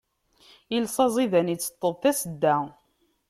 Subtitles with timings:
[0.75, 2.55] Iles aẓidan iteṭṭeḍ tasedda.